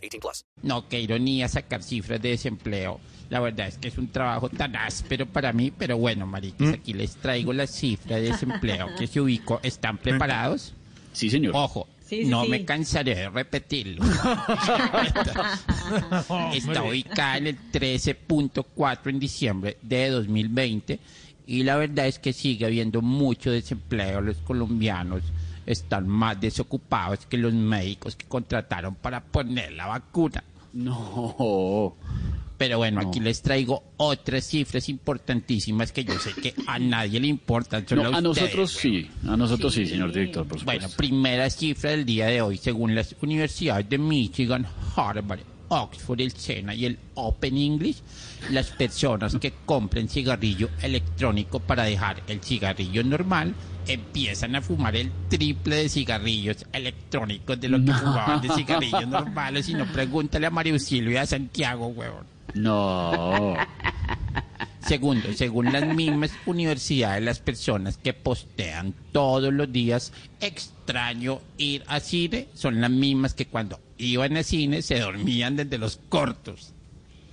18 0.00 0.20
plus. 0.20 0.44
No, 0.62 0.88
qué 0.88 1.00
ironía 1.00 1.48
sacar 1.48 1.82
cifras 1.82 2.20
de 2.20 2.30
desempleo. 2.30 3.00
La 3.28 3.40
verdad 3.40 3.68
es 3.68 3.78
que 3.78 3.88
es 3.88 3.98
un 3.98 4.08
trabajo 4.08 4.48
tan 4.48 4.74
áspero 4.76 5.26
para 5.26 5.52
mí, 5.52 5.70
pero 5.70 5.96
bueno, 5.98 6.26
mariquis, 6.26 6.70
aquí 6.70 6.92
les 6.92 7.16
traigo 7.16 7.52
las 7.52 7.70
cifras 7.70 8.20
de 8.20 8.30
desempleo 8.32 8.88
que 8.98 9.06
se 9.06 9.20
ubicó. 9.20 9.60
¿Están 9.62 9.98
preparados? 9.98 10.74
Sí, 11.12 11.30
señor. 11.30 11.52
Ojo, 11.54 11.86
Sí, 12.06 12.24
sí, 12.24 12.28
no 12.28 12.44
sí. 12.44 12.50
me 12.50 12.64
cansaré 12.64 13.14
de 13.14 13.30
repetirlo. 13.30 14.02
Está 16.54 16.82
ubicada 16.82 17.38
en 17.38 17.46
el 17.48 17.58
13.4 17.72 19.10
en 19.10 19.20
diciembre 19.20 19.76
de 19.82 20.08
2020 20.10 20.98
y 21.46 21.62
la 21.62 21.76
verdad 21.76 22.06
es 22.06 22.18
que 22.18 22.32
sigue 22.32 22.66
habiendo 22.66 23.02
mucho 23.02 23.50
desempleo. 23.50 24.20
Los 24.20 24.36
colombianos 24.38 25.22
están 25.72 26.08
más 26.08 26.40
desocupados 26.40 27.26
que 27.26 27.36
los 27.36 27.52
médicos 27.52 28.16
que 28.16 28.26
contrataron 28.26 28.94
para 28.94 29.22
poner 29.22 29.72
la 29.72 29.86
vacuna. 29.86 30.42
No. 30.72 31.96
Pero 32.60 32.76
bueno, 32.76 33.00
aquí 33.00 33.20
les 33.20 33.40
traigo 33.40 33.82
otras 33.96 34.44
cifras 34.44 34.90
importantísimas 34.90 35.92
que 35.92 36.04
yo 36.04 36.18
sé 36.18 36.34
que 36.34 36.54
a 36.66 36.78
nadie 36.78 37.18
le 37.18 37.26
importan. 37.26 37.88
solo 37.88 38.02
No, 38.02 38.08
a 38.08 38.10
ustedes, 38.10 38.24
nosotros 38.36 38.72
sí. 38.72 39.10
A 39.26 39.34
nosotros 39.34 39.72
sí, 39.72 39.86
señor 39.86 40.12
director, 40.12 40.46
por 40.46 40.58
supuesto. 40.58 40.82
Bueno, 40.82 40.96
primera 40.96 41.48
cifra 41.48 41.92
del 41.92 42.04
día 42.04 42.26
de 42.26 42.42
hoy, 42.42 42.58
según 42.58 42.94
las 42.94 43.16
universidades 43.22 43.88
de 43.88 43.96
Michigan, 43.96 44.66
Harvard, 44.94 45.40
Oxford, 45.68 46.20
el 46.20 46.32
SENA 46.32 46.74
y 46.74 46.84
el 46.84 46.98
Open 47.14 47.56
English, 47.56 48.02
las 48.50 48.70
personas 48.72 49.34
que 49.36 49.54
compren 49.64 50.08
cigarrillo 50.10 50.68
electrónico 50.82 51.60
para 51.60 51.84
dejar 51.84 52.22
el 52.26 52.42
cigarrillo 52.42 53.02
normal 53.04 53.54
empiezan 53.86 54.56
a 54.56 54.62
fumar 54.62 54.96
el 54.96 55.10
triple 55.28 55.76
de 55.76 55.88
cigarrillos 55.88 56.66
electrónicos 56.72 57.60
de 57.60 57.68
lo 57.68 57.84
que 57.84 57.92
fumaban 57.92 58.40
de 58.40 58.50
cigarrillos 58.50 59.06
normales. 59.06 59.68
Y 59.68 59.74
no 59.74 59.86
pregúntale 59.86 60.46
a 60.46 60.50
Mario 60.50 60.78
Silvia 60.78 61.14
y 61.14 61.16
a 61.18 61.26
Santiago, 61.26 61.88
huevón. 61.88 62.26
No. 62.54 63.54
Segundo, 64.86 65.32
según 65.34 65.72
las 65.72 65.86
mismas 65.86 66.32
universidades, 66.46 67.22
las 67.22 67.38
personas 67.38 67.98
que 67.98 68.12
postean 68.12 68.94
todos 69.12 69.52
los 69.52 69.70
días 69.70 70.12
extraño 70.40 71.40
ir 71.58 71.84
a 71.86 72.00
cine 72.00 72.48
son 72.54 72.80
las 72.80 72.90
mismas 72.90 73.34
que 73.34 73.46
cuando 73.46 73.78
iban 73.98 74.36
a 74.36 74.42
cine 74.42 74.82
se 74.82 74.98
dormían 74.98 75.56
desde 75.56 75.78
los 75.78 76.00
cortos. 76.08 76.72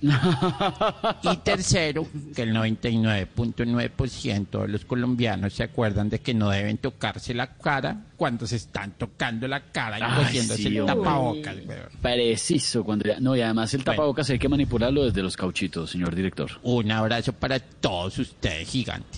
Y 0.00 1.36
tercero, 1.38 2.06
que 2.34 2.42
el 2.42 2.54
99.9% 2.54 4.62
de 4.62 4.68
los 4.68 4.84
colombianos 4.84 5.52
se 5.52 5.64
acuerdan 5.64 6.08
de 6.08 6.20
que 6.20 6.34
no 6.34 6.50
deben 6.50 6.78
tocarse 6.78 7.34
la 7.34 7.54
cara 7.56 8.04
cuando 8.16 8.46
se 8.46 8.56
están 8.56 8.92
tocando 8.92 9.48
la 9.48 9.60
cara 9.72 9.98
y 9.98 10.02
Ay, 10.04 10.24
cogiéndose 10.24 10.62
sí, 10.62 10.76
el 10.76 10.86
tapabocas. 10.86 11.56
Preciso. 12.00 12.84
Cuando 12.84 13.06
ya- 13.08 13.20
No, 13.20 13.36
y 13.36 13.40
además 13.40 13.72
el 13.74 13.84
tapabocas 13.84 14.30
hay 14.30 14.38
que 14.38 14.48
manipularlo 14.48 15.04
desde 15.04 15.22
los 15.22 15.36
cauchitos, 15.36 15.90
señor 15.90 16.14
director. 16.14 16.50
Un 16.62 16.90
abrazo 16.90 17.32
para 17.32 17.58
todos 17.60 18.18
ustedes, 18.18 18.68
gigante. 18.68 19.17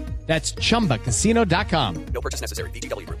That's 0.25 0.53
chumbacasino.com. 0.53 2.05
No 2.13 2.21
purchase 2.21 2.41
necessary. 2.41 2.69
BGW. 2.71 3.20